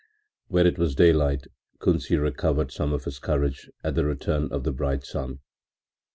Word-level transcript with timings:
When 0.47 0.65
it 0.65 0.79
was 0.79 0.95
daylight 0.95 1.45
Kunsi 1.77 2.17
recovered 2.17 2.71
some 2.71 2.91
of 2.91 3.03
his 3.03 3.19
courage 3.19 3.69
at 3.83 3.93
the 3.93 4.03
return 4.03 4.51
of 4.51 4.63
the 4.63 4.71
bright 4.71 5.03
sun. 5.03 5.41